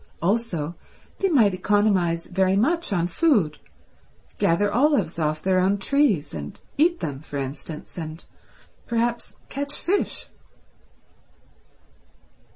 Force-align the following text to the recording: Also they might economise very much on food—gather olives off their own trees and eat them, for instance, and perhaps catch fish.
Also 0.19 0.73
they 1.19 1.29
might 1.29 1.53
economise 1.53 2.25
very 2.25 2.55
much 2.55 2.91
on 2.91 3.05
food—gather 3.05 4.73
olives 4.73 5.19
off 5.19 5.43
their 5.43 5.59
own 5.59 5.77
trees 5.77 6.33
and 6.33 6.59
eat 6.75 7.01
them, 7.01 7.19
for 7.19 7.37
instance, 7.37 7.99
and 7.99 8.25
perhaps 8.87 9.35
catch 9.47 9.77
fish. 9.77 10.29